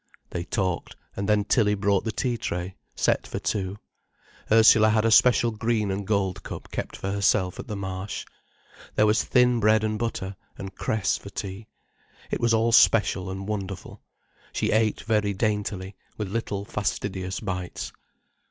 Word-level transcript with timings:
They 0.31 0.45
talked, 0.45 0.95
and 1.15 1.29
then 1.29 1.43
Tilly 1.43 1.75
brought 1.75 2.05
the 2.05 2.11
tea 2.11 2.35
tray, 2.35 2.73
set 2.95 3.27
for 3.27 3.37
two. 3.37 3.77
Ursula 4.51 4.89
had 4.89 5.05
a 5.05 5.11
special 5.11 5.51
green 5.51 5.91
and 5.91 6.07
gold 6.07 6.41
cup 6.41 6.71
kept 6.71 6.95
for 6.97 7.11
herself 7.11 7.59
at 7.59 7.67
the 7.67 7.75
Marsh. 7.75 8.25
There 8.95 9.05
was 9.05 9.23
thin 9.23 9.59
bread 9.59 9.83
and 9.83 9.99
butter, 9.99 10.35
and 10.57 10.73
cress 10.73 11.17
for 11.19 11.29
tea. 11.29 11.67
It 12.31 12.39
was 12.41 12.51
all 12.51 12.71
special 12.71 13.29
and 13.29 13.47
wonderful. 13.47 14.01
She 14.53 14.71
ate 14.71 15.01
very 15.01 15.33
daintily, 15.33 15.95
with 16.17 16.31
little 16.31 16.65
fastidious 16.65 17.39
bites. 17.39 17.93